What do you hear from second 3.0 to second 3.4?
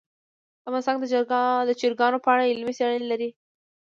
لري.